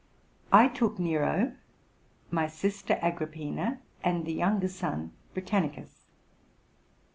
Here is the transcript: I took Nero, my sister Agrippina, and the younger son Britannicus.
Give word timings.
I 0.51 0.67
took 0.67 0.97
Nero, 0.97 1.53
my 2.31 2.47
sister 2.47 2.97
Agrippina, 3.03 3.81
and 4.03 4.25
the 4.25 4.33
younger 4.33 4.67
son 4.67 5.11
Britannicus. 5.35 6.07